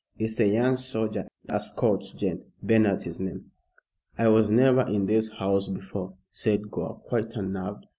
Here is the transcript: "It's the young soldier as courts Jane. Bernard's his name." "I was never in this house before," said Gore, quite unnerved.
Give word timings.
"It's 0.17 0.37
the 0.37 0.47
young 0.47 0.77
soldier 0.77 1.27
as 1.47 1.69
courts 1.69 2.13
Jane. 2.13 2.45
Bernard's 2.63 3.03
his 3.03 3.19
name." 3.19 3.51
"I 4.17 4.29
was 4.29 4.49
never 4.49 4.81
in 4.81 5.05
this 5.05 5.29
house 5.29 5.67
before," 5.67 6.15
said 6.31 6.71
Gore, 6.71 6.99
quite 7.05 7.35
unnerved. 7.35 7.85